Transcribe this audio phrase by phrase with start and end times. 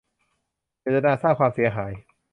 [0.79, 1.91] เจตนาสร้างความเสียหาย